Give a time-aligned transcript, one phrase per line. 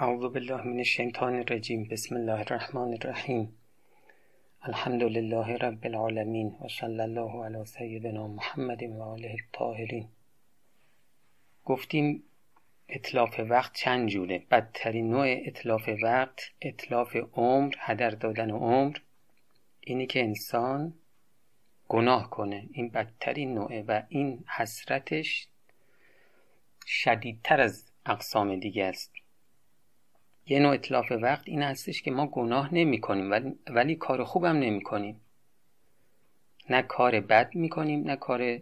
[0.00, 3.58] اعوذ بالله من الشیطان الرجیم بسم الله الرحمن الرحیم
[4.62, 10.08] الحمد لله رب العالمین و صلی الله علی سیدنا محمد و آله الطاهرین.
[11.64, 12.22] گفتیم
[12.88, 18.96] اطلاف وقت چند جوره؟ بدترین نوع اطلاف وقت اطلاف عمر هدر دادن عمر
[19.80, 20.94] اینی که انسان
[21.88, 22.68] گناه کنه.
[22.72, 25.48] این بدترین نوعه و این حسرتش
[26.86, 29.12] شدیدتر از اقسام دیگه است.
[30.48, 34.56] یه نوع اطلاف وقت این هستش که ما گناه نمی کنیم ولی, ولی کار خوبم
[34.56, 35.20] نمی کنیم
[36.70, 38.60] نه کار بد می کنیم نه کار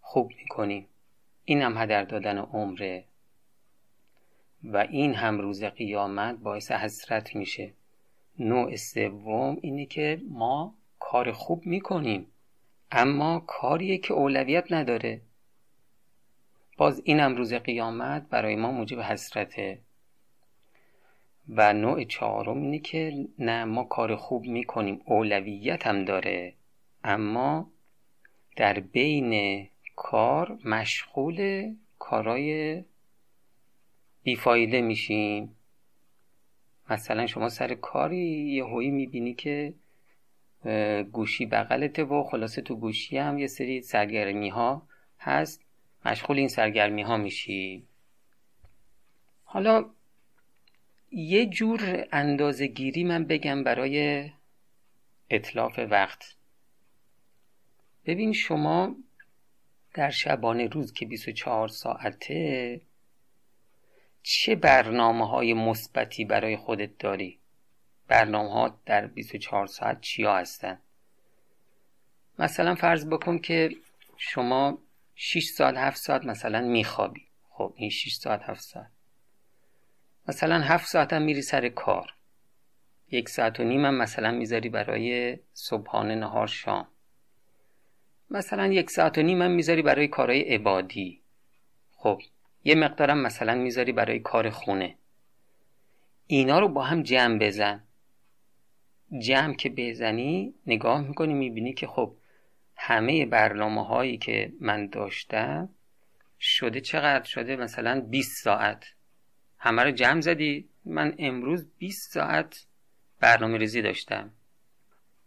[0.00, 0.86] خوب می کنیم
[1.44, 3.04] این هم هدر دادن عمره.
[4.64, 7.72] و این هم روز قیامت باعث حسرت میشه.
[8.38, 12.26] نوع سوم اینه که ما کار خوب می‌کنیم
[12.90, 15.20] اما کاریه که اولویت نداره.
[16.76, 19.78] باز اینم روز قیامت برای ما موجب حسرته.
[21.56, 26.54] و نوع چهارم اینه که نه ما کار خوب می‌کنیم اولویت هم داره.
[27.04, 27.70] اما
[28.56, 32.82] در بین کار مشغول کارای
[34.22, 35.56] بیفایده میشیم.
[36.90, 39.74] مثلا شما سر کاری یه هویی می‌بینی که
[41.12, 44.82] گوشی بغلته و خلاصه تو گوشی هم یه سری سرگرمی ها
[45.18, 45.64] هست.
[46.04, 47.86] مشغول این سرگرمی ها میشی.
[49.44, 49.90] حالا
[51.12, 54.30] یه جور اندازه گیری من بگم برای
[55.30, 56.34] اطلاف وقت.
[58.06, 58.96] ببین شما
[59.94, 62.80] در شبانه روز که 24 ساعته
[64.22, 67.38] چه برنامه های مثبتی برای خودت داری؟
[68.08, 70.78] برنامه ها در 24 ساعت چیا هستن؟
[72.38, 73.70] مثلا فرض بکن که
[74.16, 74.78] شما
[75.14, 77.26] 6 ساعت 7 ساعت مثلا میخوابی.
[77.50, 78.99] خب این 6 ساعت 7 ساعت.
[80.28, 82.14] مثلا 7 ساعت هم میری سر کار.
[83.10, 86.88] یک ساعت و نیم هم مثلا می‌ذاری برای صبحانه نهار شام.
[88.30, 91.22] مثلا یک ساعت و نیم هم می‌ذاری برای کارهای عبادی.
[91.90, 92.22] خب
[92.64, 94.98] یه مقدارم مثلا می‌ذاری برای کار خونه.
[96.26, 97.82] اینا رو با هم جمع بزن.
[99.18, 102.16] جمع که بزنی نگاه می‌کنی می‌بینی که خب
[102.76, 105.68] همه برنامه هایی که من داشتم
[106.40, 108.94] شده چقدر؟ شده مثلا 20 ساعت.
[109.60, 112.66] همه رو جمع زدی؟ من امروز 20 ساعت
[113.20, 114.30] برنامه ریزی داشتم.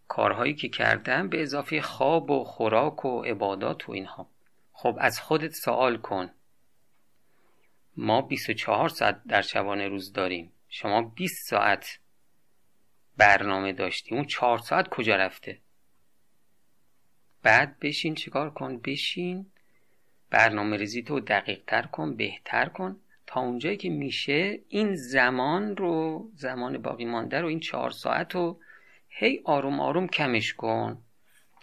[0.08, 4.30] کارهایی که کردم به اضافه خواب و خوراک و عبادات و اینها.
[4.72, 6.32] خب از خودت سوال کن.
[7.98, 10.52] ما 24 ساعت در شبانه روز داریم.
[10.70, 12.00] شما 20 ساعت
[13.18, 14.16] برنامه داشتی.
[14.16, 15.60] اون 4 ساعت کجا رفته؟
[17.44, 19.52] بعد بشین چیکار کن؟ بشین.
[20.30, 23.00] برنامه ریزی تو دقیق تر کن بهتر کن.
[23.40, 28.60] اونجایی که میشه این زمان رو زمان باقی مانده رو این چهار ساعت رو
[29.10, 30.98] هی آروم آروم کمش کن.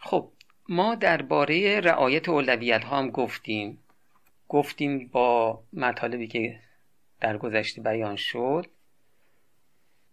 [0.02, 0.32] خب
[0.68, 3.78] ما درباره رعایت اولویت ها هم گفتیم.
[4.48, 6.60] گفتیم با مطالبی که
[7.20, 8.66] در گذشته بیان شد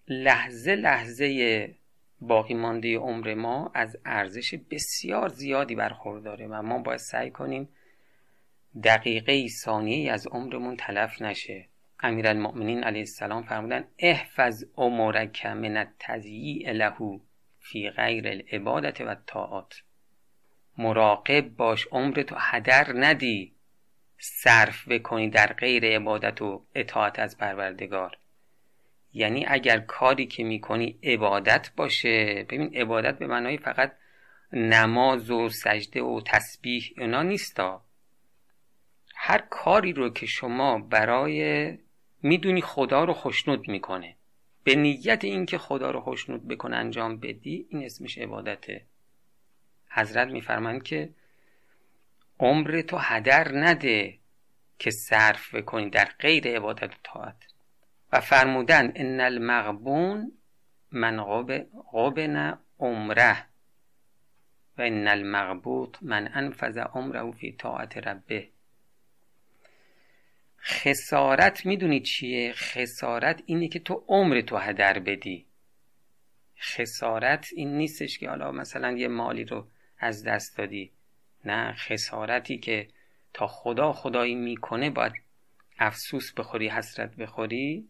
[0.08, 1.76] لحظه لحظه
[2.22, 7.70] باقی مانده عمر ما از ارزش بسیار زیادی برخورداره و ما باید سعی کنیم
[8.84, 11.68] دقیقه ثانیه از عمرمون تلف نشه.
[12.00, 17.20] امیرالمؤمنین علیه السلام فرمودن احفظ امورک من التضییع له
[17.60, 19.84] فی غیر العبادت و الطاعات.
[20.78, 23.54] مراقب باش عمرتو هدر ندی.
[24.20, 28.18] صرف بکنی در غیر عبادت و اطاعت از پروردگار.
[29.14, 32.46] یعنی اگر کاری که می‌کنی عبادت باشه.
[32.50, 33.94] ببین عبادت به معنای فقط
[34.54, 37.87] نماز و سجده و تسبیح اینا نیستا.
[39.28, 41.78] هر کاری رو که شما برای
[42.22, 44.16] می‌دونی خدا رو خوشنود می‌کنه.
[44.64, 48.86] به نیت اینکه خدا رو خوشنود بکنه انجام بدی این اسمش عبادته
[49.90, 51.10] حضرت میفرمند که
[52.40, 54.18] عمر تو هدر نده
[54.80, 57.48] که صرف بکنی در غیر عبادت و طاعت.
[58.12, 60.32] و فرمودن ان المغبون
[60.92, 61.24] من
[61.92, 63.46] غبن عمره.
[64.78, 68.50] و ان المغبوط من انفذ عمره فی طاعت ربه.
[70.70, 75.46] خسارت می‌دونی چیه؟ خسارت اینه که تو عمر تو هدر بدی.
[76.62, 79.68] خسارت این نیستش که حالا مثلا یه مالی رو
[79.98, 80.92] از دست دادی.
[81.46, 82.88] نه خسارتی که
[83.34, 85.14] تا خدا خدایی می‌کنه باید
[85.80, 87.88] افسوس بخوری حسرت بخوری.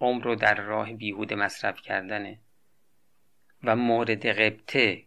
[0.00, 2.40] عمر رو در راه بیهوده مصرف کردنه.
[3.64, 5.04] و مورد غبته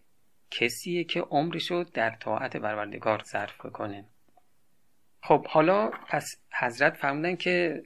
[0.52, 4.06] کسیه که عمرشو در طاعت پروردگار صرف کنه.
[5.22, 7.84] خب حالا پس حضرت فرمودن که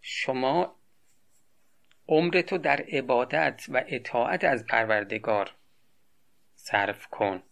[0.00, 0.76] شما
[2.08, 5.54] عمرتو در عبادت و اطاعت از پروردگار
[6.54, 7.42] صرف کن.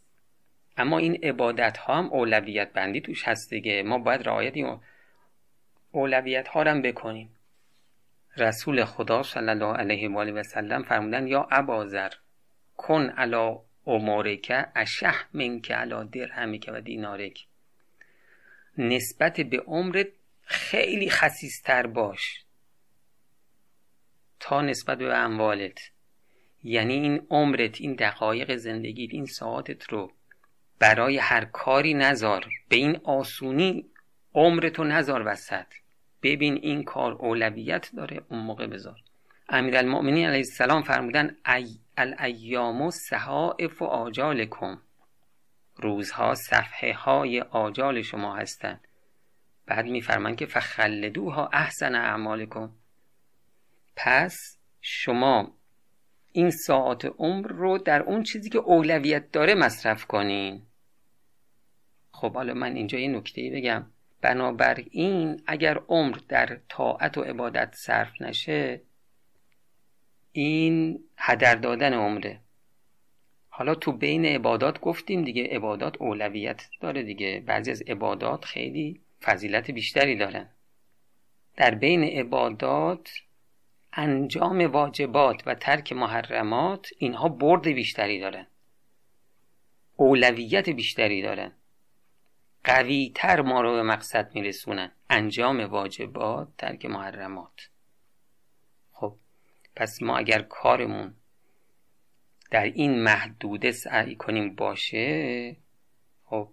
[0.76, 3.82] اما این عبادت ها هم اولویت بندی توش هست دیگه.
[3.82, 4.80] ما باید رعایت این
[5.92, 7.36] اولویت ها هم بکنیم.
[8.36, 12.10] رسول خدا صلی الله علیه و آله و سلم فرمودن یا ابازر
[12.76, 17.47] کن علا امورک اشح منک علا درهمک و دینارک.
[18.78, 20.08] نسبت به عمرت
[20.42, 22.44] خیلی خسیستر باش.
[24.40, 25.78] تا نسبت به اموالت.
[26.64, 30.12] یعنی این عمرت این دقایق زندگیت این ساعتت رو
[30.78, 33.84] برای هر کاری نزار به این آسونی
[34.34, 35.66] عمرتو نزار وسط.
[36.22, 39.00] ببین این کار اولویت داره اون موقع بذار.
[39.48, 44.80] امیرالمؤمنین علیه السلام فرمودن ای الایام و صحائف و آجالکم.
[45.78, 48.88] روزها صفحه های آجال شما هستند.
[49.66, 52.70] بعد میفرمان که فخلدوها احسن اعمالکم.
[53.96, 55.54] پس شما
[56.32, 60.62] این ساعت عمر رو در اون چیزی که اولویت داره مصرف کنین.
[62.12, 63.86] خب حالا من اینجا یه نکته بگم.
[64.20, 68.80] بنابراین اگر عمر در طاعت و عبادت صرف نشه
[70.32, 72.40] این هدر دادن عمره.
[73.58, 77.42] حالا تو بین عبادات گفتیم دیگه عبادات اولویت داره دیگه.
[77.46, 80.48] بعضی از عبادات خیلی فضیلت بیشتری دارن.
[81.56, 83.10] در بین عبادات
[83.92, 88.46] انجام واجبات و ترک محرمات اینها برد بیشتری دارن.
[89.96, 91.52] اولویت بیشتری دارن.
[92.64, 94.92] قوی تر ما رو به مقصد میرسونن.
[95.10, 97.68] انجام واجبات ترک محرمات.
[98.92, 99.16] خب
[99.76, 101.14] پس ما اگر کارمون
[102.50, 105.56] در این محدوده سعی کنیم باشه
[106.24, 106.48] خب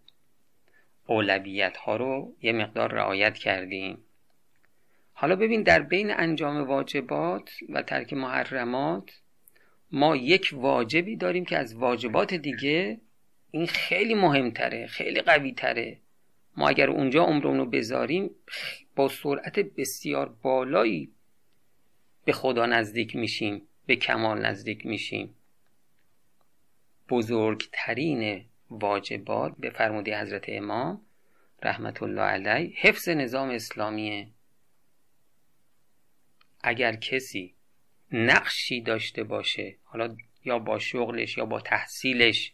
[1.08, 3.98] اولویت ها رو یه مقدار رعایت کردیم.
[5.14, 9.12] حالا ببین در بین انجام واجبات و ترک محرمات
[9.92, 13.02] ما یک واجبی داریم که از واجبات دیگه
[13.52, 15.98] این خیلی مهمتره خیلی قوی تره
[16.58, 18.30] ما اگر اونجا عمرمون رو بذاریم
[18.96, 21.12] با سرعت بسیار بالایی
[22.26, 25.36] به خدا نزدیک میشیم به کمال نزدیک میشیم.
[27.10, 31.02] بزرگترین واجبات به فرمودی حضرت امام؟
[31.63, 32.74] رحمت الله علیه.
[32.78, 34.28] حفظ نظام اسلامیه
[36.62, 37.56] اگر کسی
[38.12, 40.16] نقشی داشته باشه حالا
[40.46, 42.54] یا با شغلش یا با تحصیلش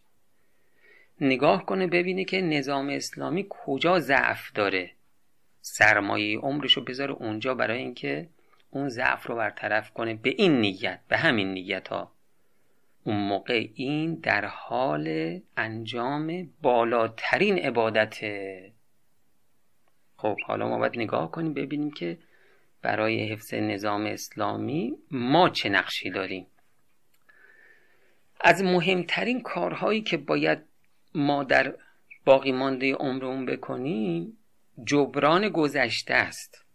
[1.22, 4.92] نگاه کنه ببینه که نظام اسلامی کجا ضعف داره.
[5.62, 8.30] سرمایه عمرش رو بذاره اونجا برای اینکه
[8.70, 10.14] اون ضعف رو برطرف کنه.
[10.14, 12.16] به این نیت به همین نیت ها
[13.04, 18.72] اون موقع این در حال انجام بالاترین عبادته
[20.18, 22.18] خب حالا ما باید نگاه کنیم ببینیم که
[22.82, 26.48] برای حفظ نظام اسلامی ما چه نقشی داریم.
[28.42, 30.60] از مهمترین کارهایی که باید
[31.16, 31.76] ما در
[32.26, 34.38] باقی مانده عمرمون بکنیم
[34.86, 36.66] جبران گذشته است.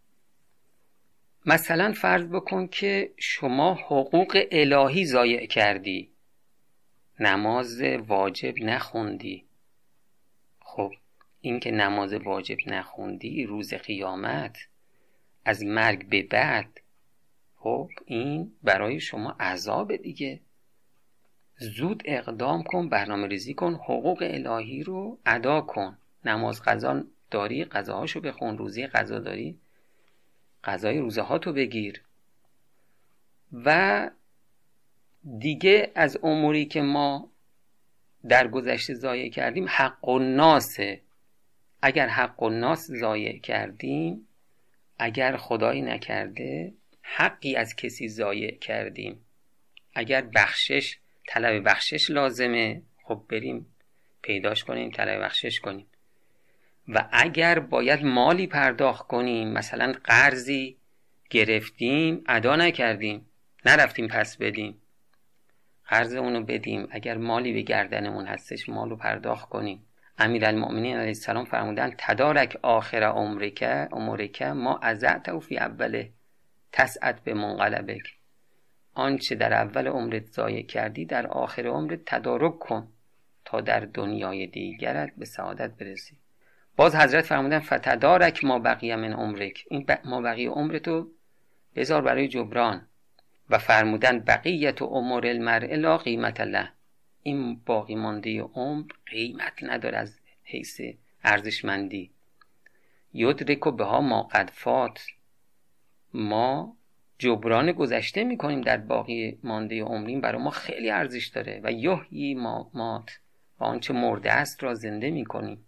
[1.47, 6.16] مثلا فرض بکن که شما حقوق الهی ضایع کردی.
[7.21, 9.45] نماز واجب نخوندی.
[10.61, 10.93] خب
[11.41, 14.59] این که نماز واجب نخوندی روز قیامت
[15.45, 16.81] از مرگ به بعد
[17.57, 20.41] خب این برای شما عذاب دیگه.
[21.59, 25.99] زود اقدام کن برنامه ریزی کن حقوق الهی رو ادا کن.
[26.25, 29.59] نماز قضا داری قضاهاشو بخون روزی قضا داری
[30.65, 32.03] قضای روزه ها بگیر.
[33.53, 34.11] و
[35.39, 37.33] دیگه از اموری که ما
[38.29, 41.01] در گذشته ضایع کردیم حق و ناسه.
[41.83, 44.29] اگر حق و ناس ضایع کردیم
[44.99, 49.25] اگر خدایی نکرده حقی از کسی ضایع کردیم.
[49.95, 53.67] اگر بخشش طلب بخشش لازمه خب بریم
[54.23, 55.87] پیداش کنیم طلب بخشش کنیم.
[56.89, 60.77] و اگر باید مالی پرداخت کنیم مثلا قرضی
[61.31, 63.27] گرفتیم ادا نکردیم
[63.65, 64.83] نرفتیم پس بدیم.
[65.89, 66.89] قرض اونو بدیم.
[66.91, 69.87] اگر مالی به گردنمون هستش مالو پرداخت کنیم.
[70.19, 73.63] امیرالمؤمنین علیه السلام فرمودن تدارک آخر عمرک
[73.93, 76.11] عمرک ما ازعت فی اوله
[76.73, 78.17] تسعد به منقلبک.
[78.95, 82.89] آنچه در اول عمرت ضایع کردی در آخر عمرت تدارک کن
[83.45, 86.17] تا در دنیای دیگرت به سعادت برسی.
[86.77, 89.65] باز حضرت فرمودن فتدارک ما بقیه من عمرک.
[89.71, 91.11] این ما بقیه عمرتو
[91.77, 92.87] بذار برای جبران.
[93.51, 96.69] و فرمودن بقیت و عمر المرء لا قیمت له.
[97.23, 100.81] این باقی مانده عمر قیمت نداره از حیث
[101.25, 102.11] ارزشمندی.
[103.15, 105.07] یدرک به ها ما قد فات.
[106.15, 106.77] ما
[107.19, 112.71] جبران گذشته می‌کنیم در باقی مانده عمریم برای ما خیلی ارزش داره و یحیی ما
[112.75, 113.11] مات.
[113.61, 115.67] و آنچه مرده است را زنده می‌کنیم.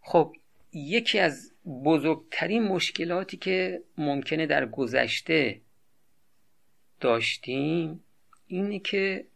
[0.00, 0.36] خب
[0.72, 1.52] یکی از
[1.84, 5.60] بزرگترین مشکلاتی که ممکنه در گذشته
[7.00, 8.04] داشتیم
[8.46, 9.26] اینه که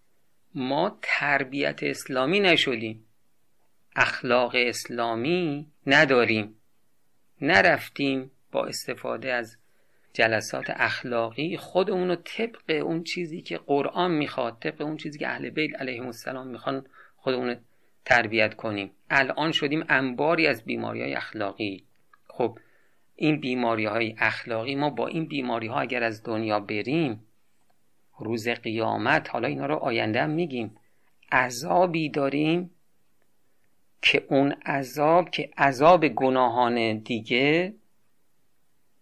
[0.55, 3.05] ما تربیت اسلامی نشدیم.
[3.97, 6.55] اخلاق اسلامی نداریم.
[7.41, 9.57] نرفتیم با استفاده از
[10.13, 11.57] جلسات اخلاقی.
[11.57, 16.07] خودمون رو طبق اون چیزی که قرآن می‌خواد طبق اون چیزی که اهل بیت علیهم
[16.07, 17.57] السلام می‌خوان خودمون
[18.05, 18.91] تربیت کنیم.
[19.11, 21.85] الان شدیم انباری از بیماری های اخلاقی.
[22.27, 22.59] خب
[23.17, 27.27] این بیماری های اخلاقی ما با این بیماری ها اگر از دنیا بریم
[28.19, 30.77] روز قیامت حالا اینا رو آینده هم میگیم.
[31.33, 32.71] عذابی داریم
[34.03, 37.75] که اون عذاب که عذاب گناهان دیگه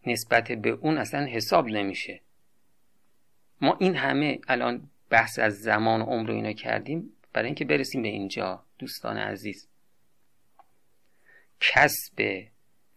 [0.07, 2.21] نسبت به اون اصلا حساب نمیشه.
[3.61, 8.03] ما این همه الان بحث از زمان و عمر و اینا کردیم برای اینکه برسیم
[8.03, 9.69] به اینجا دوستان عزیز.
[11.61, 12.47] کسب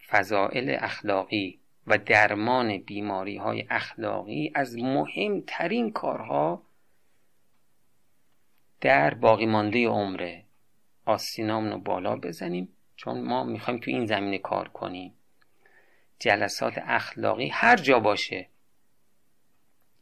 [0.07, 1.59] فضائل اخلاقی.
[1.87, 6.63] و درمان بیماری های اخلاقی از مهمترین کارها
[8.81, 10.43] در باقی مانده عمره.
[11.05, 15.13] آسینامون رو بالا بزنیم چون ما می‌خوایم تو این زمینه کار کنیم.
[16.19, 18.47] جلسات اخلاقی هر جا باشه.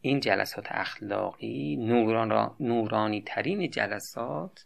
[0.02, 4.66] این جلسات اخلاقی نوران را نورانی ترین جلسات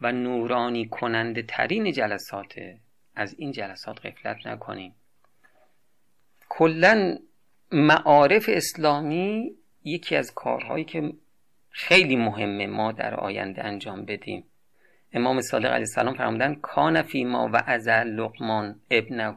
[0.00, 2.80] و نورانی کننده ترین جلساته.
[3.14, 4.94] از این جلسات غفلت نکنیم.
[6.48, 7.18] کلا
[7.72, 11.12] معارف اسلامی یکی از کارهایی که
[11.70, 14.44] خیلی مهمه ما در آینده انجام بدیم.
[15.12, 19.36] امام صادق علیه السلام فرمودن کان فی ما و ازل لقمان ابنه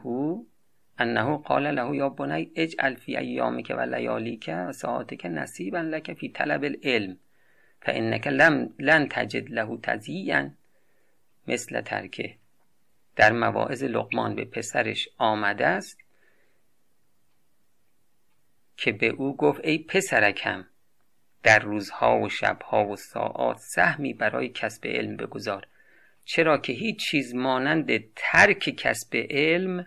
[0.98, 6.28] انه قال له یا بنی اجعل فی ایامک و لیالیک و ساعاتک نصیبا لک فی
[6.28, 7.16] طلب العلم
[7.82, 10.54] فانک لم لن تجد له تزیین
[11.48, 12.34] مثل ترکه
[13.16, 15.98] در مواعظ لقمان به پسرش آمده است.
[18.80, 20.66] که به او گفت ای پسرکم
[21.42, 25.66] در روزها و شبها و ساعات سهمی برای کسب علم بگذار.
[26.24, 29.86] چرا که هیچ چیز مانند ترک کسب علم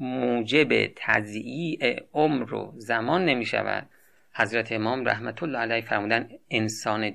[0.00, 3.88] موجب تضییع عمر و زمان نمی شود.
[4.34, 7.14] حضرت امام رحمت الله علیه فرمودن انسان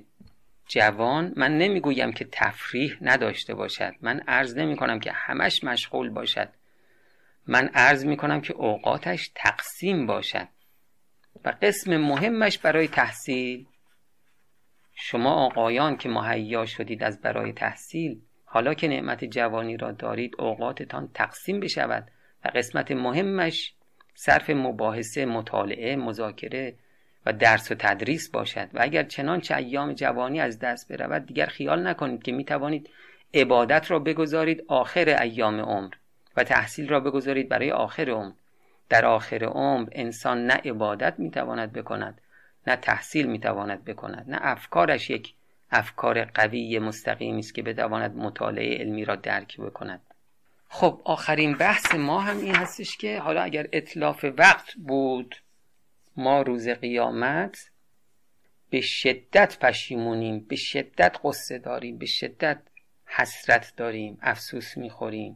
[0.68, 3.94] جوان من نمی‌گویم که تفریح نداشته باشد.
[4.01, 6.50] من عرض نمی کنم که همش مشغول باشد.
[7.48, 10.48] من عرض می کنم که اوقاتش تقسیم باشد.
[11.46, 13.65] و قسم مهمش برای تحصیل.
[14.96, 21.10] شما آقایان که مهیا شدید از برای تحصیل حالا که نعمت جوانی را دارید اوقاتتان
[21.13, 22.08] تقسیم بشود
[22.46, 23.74] و قسمت مهمش
[24.15, 26.75] صرف مباحثه مطالعه مذاکره
[27.25, 28.69] و درس و تدریس باشد.
[28.74, 32.89] و اگر چنانچه ایام جوانی از دست برود دیگر خیال نکنید که می توانید
[33.34, 35.93] عبادت را بگذارید آخر ایام عمر
[36.38, 38.34] و تحصیل را بگذارید برای آخر عمر.
[38.89, 42.22] در آخر عمر انسان نه عبادت می‌تواند بکند
[42.67, 45.34] نه تحصیل می‌تواند بکند نه افکارش یک
[45.72, 50.01] افکار قوی مستقیمی است که بتواند مطالعه علمی را درک بکند.
[50.69, 55.36] خب آخرین بحث ما هم این هستش که حالا اگر اطلاف وقت بود
[56.17, 57.72] ما روز قیامت
[58.69, 62.62] به شدت پشیمونیم به شدت قصه داریم به شدت
[63.05, 65.36] حسرت داریم افسوس می‌خوریم.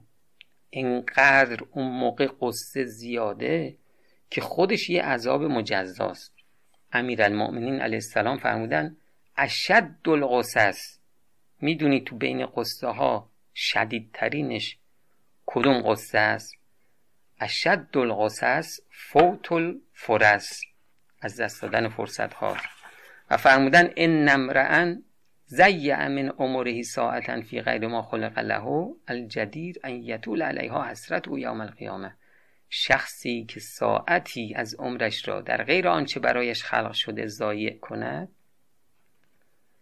[0.74, 3.78] انقدر اون موقع قصه زیاده
[4.30, 6.34] که خودش یه عذاب مجزاست.
[6.92, 8.98] امیرالمؤمنین علیه السلام فرمودن
[9.38, 11.00] اشد القصص.
[11.62, 14.78] می‌دونی تو بین قصه ها شدیدترینش
[15.46, 16.56] کدوم قصه است؟
[17.40, 20.62] اشد القصص فوت الفرس.
[21.22, 22.58] از دست دادن فرصت ها
[23.30, 25.04] و فرمودن ان نمرعن
[25.56, 31.40] زیع من عمره ساعتا فی غیر ما خلق له الجدیر ان یطول علیها حسرت او
[31.40, 32.16] یوم القیامه.
[32.70, 38.30] شخصی که ساعتی از عمرش را در غیر آنچه برایش خلق شده ضایع کند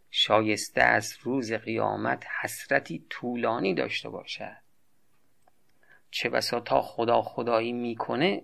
[0.10, 4.58] شایسته از روز قیامت حسرتی طولانی داشته باشد.
[6.12, 8.42] چه بسا تا خدا خدایی می‌کنه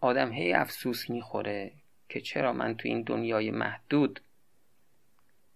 [0.00, 1.72] آدم هی افسوس می‌خوره
[2.08, 4.20] که چرا من تو این دنیای محدود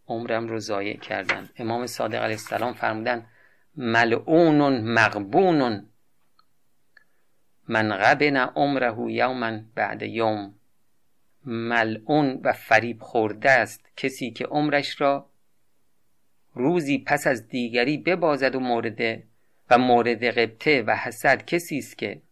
[0.08, 1.48] عمرم رو ضایع کردم.
[1.56, 3.26] امام صادق علیه السلام فرمودن
[3.76, 5.86] ملعون مغبون
[7.68, 10.54] من غبن عمره یوما بعد یوم.
[11.44, 13.84] ملعون و فریب خورده است.
[13.96, 15.28] کسی که عمرش را
[16.54, 19.22] روزی پس از دیگری ببازد و مورد
[19.70, 22.22] و مورد قبطه و حسد کسی است که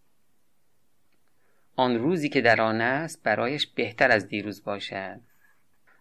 [1.76, 5.20] آن روزی که در آن است برایش بهتر از دیروز باشد.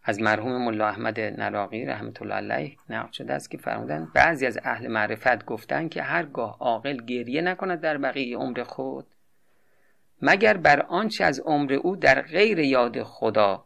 [0.07, 4.59] از مرحوم ملا احمد نراقی رحمت الله علیه نقل شده است که فرمودن بعضی از
[4.63, 9.07] اهل معرفت گفتند که هرگاه عاقل گریه نکند در بقیه عمر خود
[10.21, 13.65] مگر بر آنچه از عمر او در غیر یاد خدا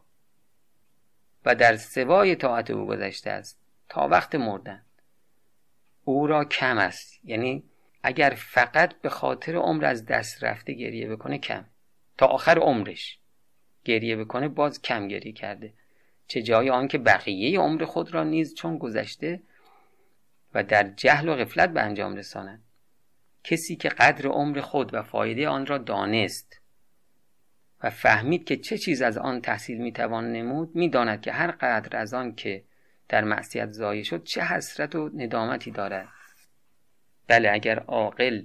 [1.44, 4.82] و در سوای طاعت او گذشته است تا وقت مردن.
[6.04, 7.64] او را کم است یعنی
[8.02, 11.64] اگر فقط به خاطر عمر از دست رفته گریه بکنه کم
[12.18, 13.18] تا آخر عمرش
[13.84, 15.72] گریه بکنه باز کم گریه کرده.
[16.30, 19.40] چه جای آنکه بقیه عمر خود را نیز چون گذشته
[20.54, 22.62] و در جهل و غفلت به انجام رسانند
[23.44, 26.60] کسی که قدر عمر خود و فایده آن را دانست
[27.82, 32.14] و فهمید که چه چیز از آن تحصیل می‌توان نمود می‌داند که هر قدر از
[32.14, 32.64] آن که
[33.08, 36.08] در معصیت ضایع شد چه حسرت و ندامتی دارد.
[37.26, 38.42] بله اگر عاقل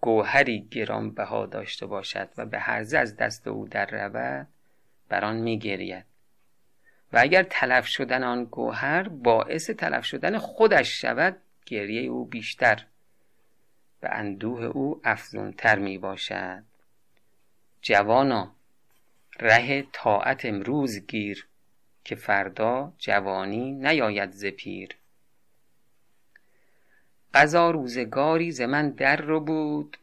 [0.00, 4.48] گوهری گرانبها داشته باشد و به هرزه از دست او در رود
[5.08, 6.13] بر آن میگرید.
[7.14, 12.86] و اگر تلف شدن آن گوهر باعث تلف شدن خودش شود گریه او بیشتر
[14.02, 16.64] و اندوه او افزونتر می باشد
[17.82, 18.54] جوانا
[19.40, 21.48] ره طاعت امروز گیر
[22.04, 24.96] که فردا جوانی نیاید ز پیر.
[27.34, 29.96] قضا روزگاری ز من در رو بود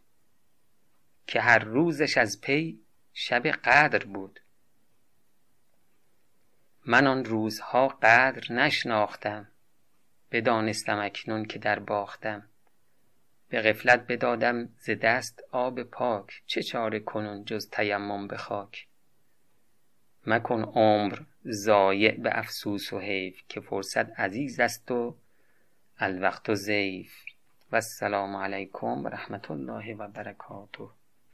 [1.28, 2.80] که هر روزش از پی
[3.14, 4.41] شب قدر بود.
[6.86, 9.48] من آن روزها قدر نشناختم.
[10.32, 12.44] بدانستم اکنون که در باختم.
[13.50, 16.42] به غفلت بدادم ز دست آب پاک.
[16.46, 18.88] چه چاره کنون جز تیمم به خاک.
[20.28, 25.16] مکن عمر ضایع به افسوس و حیف که فرصت عزیز است و
[25.98, 27.14] الوقت و زیف
[27.72, 31.01] و السلام علیکم و رحمت الله و برکاته.